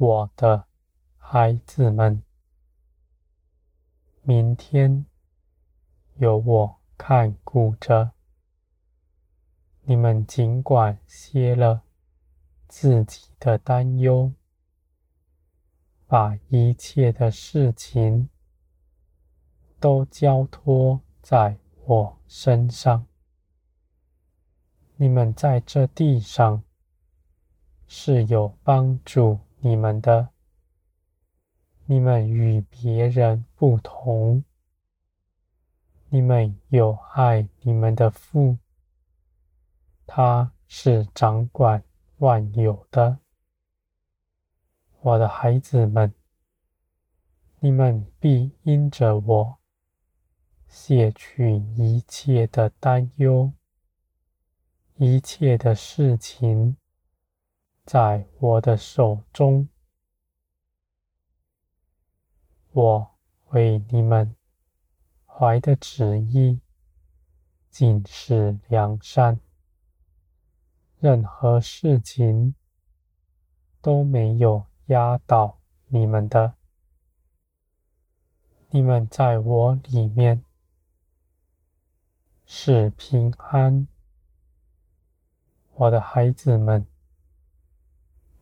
[0.00, 0.64] 我的
[1.16, 2.22] 孩子们，
[4.22, 5.04] 明天
[6.18, 8.12] 有我看顾着。
[9.82, 11.82] 你们尽管歇了
[12.68, 14.32] 自己的担忧，
[16.06, 18.28] 把一切的事情
[19.80, 23.04] 都交托在我身上。
[24.94, 26.62] 你们在这地上
[27.88, 30.28] 是有帮助你们的，
[31.86, 34.44] 你们与别人不同，
[36.10, 38.58] 你们有爱你们的父。
[40.06, 41.82] 他是掌管
[42.18, 43.18] 万有的，
[45.00, 46.14] 我的孩子们，
[47.58, 49.58] 你们必因着我
[50.68, 53.52] 卸去一切的担忧，
[54.96, 56.76] 一切的事情。
[57.90, 59.66] 在我的手中，
[62.72, 63.10] 我
[63.46, 64.36] 为你们
[65.24, 66.60] 怀的旨意
[67.70, 69.40] 尽是良善。
[70.98, 72.54] 任何事情
[73.80, 76.56] 都没有压倒你们的，
[78.68, 80.44] 你们在我里面
[82.44, 83.88] 是平安，
[85.72, 86.86] 我的孩子们，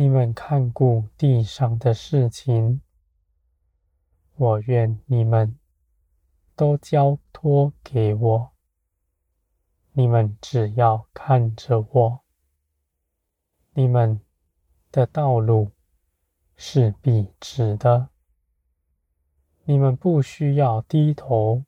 [0.00, 2.80] 你们看顾地上的事情，
[4.34, 5.58] 我愿你们
[6.56, 8.52] 都交托给我，
[9.92, 12.20] 你们只要看着我。
[13.74, 14.22] 你们
[14.90, 15.72] 的道路
[16.56, 18.08] 是笔直的，
[19.64, 21.66] 你们不需要低头。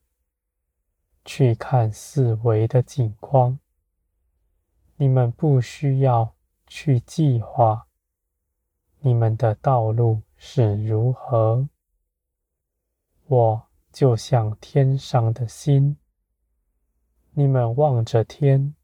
[1.22, 3.58] 去看四围的景况，
[4.96, 6.34] 你们不需要
[6.66, 7.88] 去计划。
[9.04, 11.68] 你们的道路是如何。
[13.26, 15.96] 我就像天上的星，
[17.32, 18.76] 你们望着天，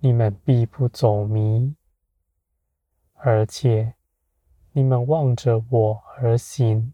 [0.00, 1.76] 你们必不走迷。
[3.14, 3.94] 而且，
[4.72, 6.92] 你们望着我而行，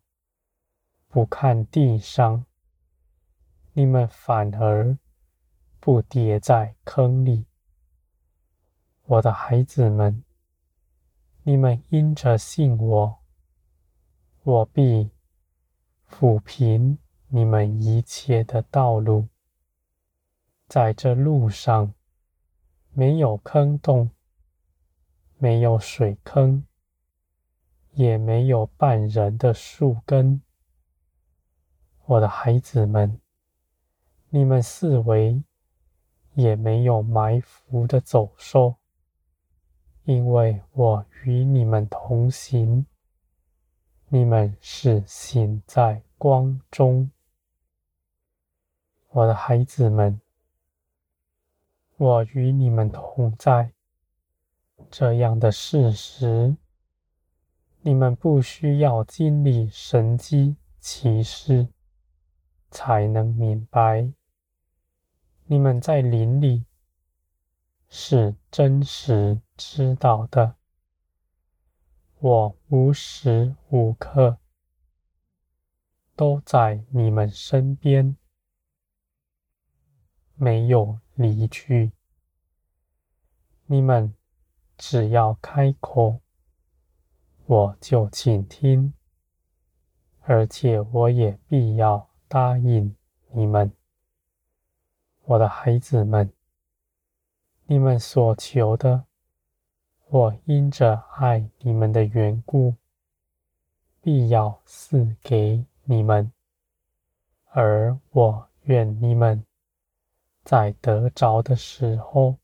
[1.09, 2.45] 不看地上，
[3.73, 4.99] 你们反而
[5.81, 7.47] 不跌在坑里。
[9.05, 10.23] 我的孩子们，
[11.47, 13.19] 你们因着信我，
[14.43, 15.11] 我必
[16.11, 19.29] 抚平你们一切的道路，
[20.67, 21.95] 在这路上
[22.93, 24.11] 没有坑洞。
[25.37, 26.65] 没有水坑，
[27.91, 30.41] 也没有绊人的树根。
[32.07, 33.21] 我的孩子们，
[34.31, 35.43] 你们四围
[36.33, 38.77] 也没有埋伏的走兽，
[40.05, 42.87] 因为我与你们同行。
[44.09, 47.11] 你们是行在光中。
[49.09, 50.21] 我的孩子们，
[51.97, 53.73] 我与你们同在。
[54.91, 56.57] 这样的事实，
[57.81, 61.69] 你们不需要经历神迹奇事
[62.71, 64.13] 才能明白。
[65.47, 66.65] 你们在灵里
[67.89, 70.57] 是真实知道的。
[72.21, 74.39] 我无时无刻
[76.17, 78.17] 都在你们身边，
[80.35, 81.93] 没有离去。
[83.67, 84.15] 你们。
[84.77, 86.21] 只要开口，
[87.47, 88.93] 我就倾听，
[90.23, 92.97] 而且我也必要答应
[93.31, 93.73] 你们，
[95.23, 96.33] 我的孩子们。
[97.67, 99.07] 你们所求的，
[100.15, 102.77] 我因着爱你们的缘故，
[104.01, 106.31] 必要赐给你们，
[107.51, 109.45] 而我愿你们
[110.45, 112.37] 在得着的时候。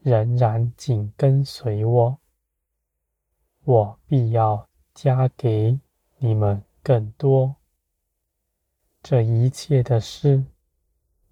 [0.00, 2.18] 仍然紧跟随我，
[3.62, 5.78] 我必要加给
[6.18, 7.54] 你们更多。
[9.04, 10.44] 这一切的事，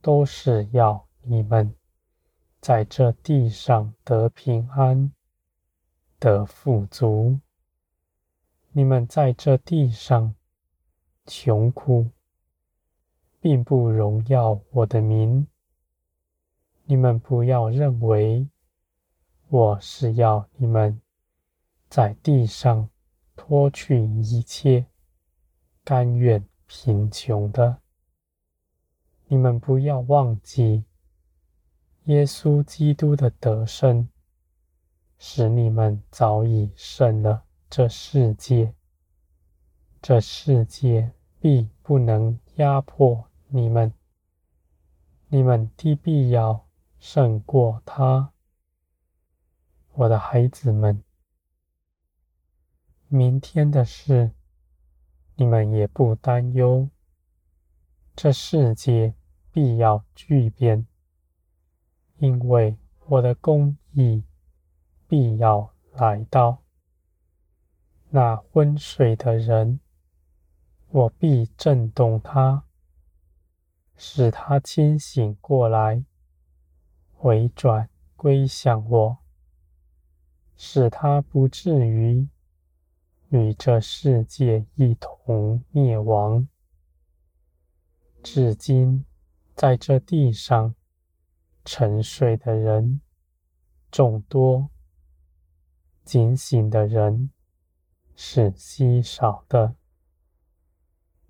[0.01, 1.75] 都是要你们
[2.69, 5.11] 在这地上得平安、
[6.19, 7.39] 得富足。
[8.73, 10.35] 你们在这地上
[11.25, 12.11] 穷苦，
[13.41, 15.47] 并不荣耀我的名。
[16.85, 18.47] 你们不要认为。
[19.49, 21.01] 我是要你们
[21.89, 22.91] 在地上
[23.35, 24.85] 脱去一切，
[25.83, 27.79] 甘愿贫穷的。
[29.27, 30.85] 你们不要忘记
[32.09, 34.09] 耶稣基督的得胜，
[35.19, 38.73] 使你们早已胜了这世界，
[40.01, 43.93] 这世界必不能压迫你们，
[45.29, 46.67] 你们的必要
[46.99, 48.33] 胜过他。
[49.93, 51.05] 我的孩子们，
[53.09, 54.31] 明天的事，
[55.35, 56.89] 你们也不担忧。
[58.17, 59.13] 这世界
[59.53, 60.87] 必要巨变，
[62.19, 62.77] 因为
[63.07, 64.25] 我的公义
[65.07, 66.63] 必要来到。
[68.11, 69.81] 那昏睡的人，
[70.89, 72.65] 我必震动他，
[73.97, 76.05] 使他清醒过来，
[77.13, 79.19] 回转归向我，
[80.57, 82.27] 使他不至于
[83.29, 86.49] 与这世界一同灭亡。
[88.23, 89.05] 至今，
[89.55, 90.75] 在这地上
[91.71, 93.03] 沉睡的人
[93.91, 94.71] 众多，
[96.03, 97.29] 警醒的人
[98.17, 99.75] 是稀少的。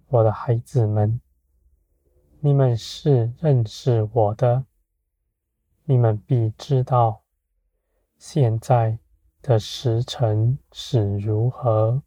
[0.06, 1.20] 我的孩子们，
[2.38, 4.64] 你们是认识我的，
[5.86, 7.24] 你们必知道
[8.16, 9.00] 现在
[9.42, 12.04] 的时辰是如何。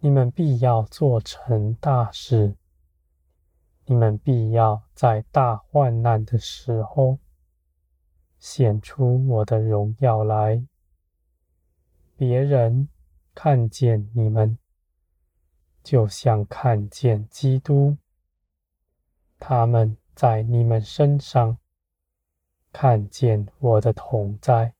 [0.00, 2.56] 你们必要做成大事。
[3.88, 7.18] 你们必要在大患难的时候
[8.38, 10.66] 显出我的荣耀来，
[12.16, 12.88] 别人
[13.32, 14.58] 看见你们，
[15.84, 17.96] 就像看见基督，
[19.38, 21.58] 他们在你们身上
[22.72, 24.74] 看见我的同在。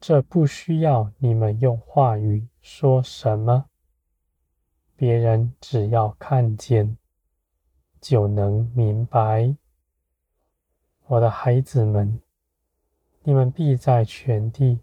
[0.00, 3.66] 这不需要你们用话语说什么，
[4.96, 6.96] 别人只要看见。
[8.00, 9.54] 就能明白，
[11.06, 12.20] 我的孩子们，
[13.22, 14.80] 你们必在全地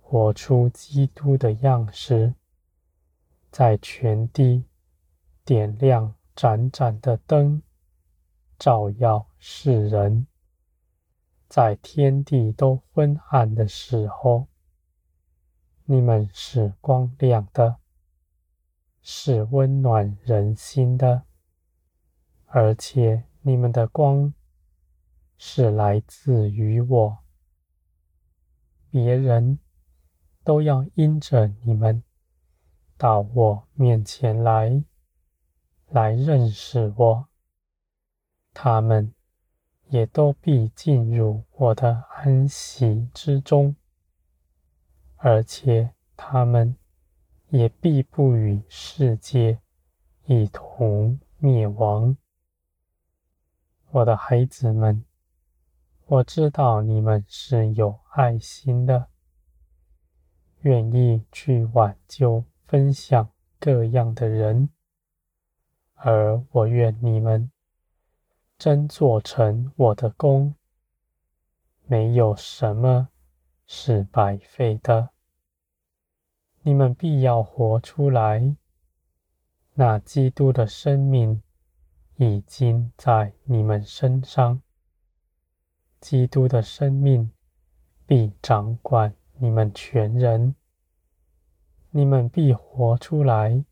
[0.00, 2.34] 活出基督的样式，
[3.50, 4.64] 在全地
[5.44, 7.62] 点亮盏盏的灯，
[8.58, 10.26] 照耀世人。
[11.48, 14.48] 在天地都昏暗的时候，
[15.84, 17.76] 你们是光亮的，
[19.00, 21.22] 是温暖人心的。
[22.58, 24.32] 而且你们的光
[25.36, 27.18] 是来自于我，
[28.90, 29.58] 别人
[30.42, 32.02] 都要因着你们
[32.96, 34.82] 到我面前来，
[35.88, 37.28] 来认识我，
[38.54, 39.12] 他们
[39.88, 43.76] 也都必进入我的安息之中，
[45.16, 46.74] 而且他们
[47.50, 49.60] 也必不与世界
[50.24, 52.16] 一同灭亡。
[53.90, 55.04] 我的孩子们，
[56.06, 59.08] 我知道你们是有爱心的，
[60.60, 64.68] 愿意去挽救、分享各样的人，
[65.94, 67.50] 而我愿你们
[68.58, 70.54] 真做成我的工，
[71.86, 73.08] 没有什么
[73.66, 75.10] 是白费的。
[76.62, 78.56] 你们必要活出来，
[79.74, 81.40] 那基督的生命。
[82.16, 84.62] 已经在你们身上，
[86.00, 87.30] 基督的生命
[88.06, 90.54] 必掌管你们全人，
[91.90, 93.64] 你们必活出来，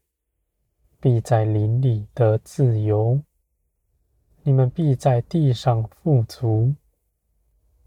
[1.01, 3.23] 必在灵里得自由，
[4.43, 6.75] 你们必在地上富足，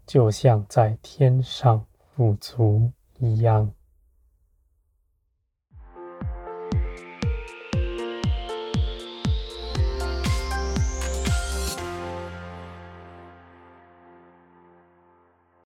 [0.06, 3.72] 就像在天上富足一样。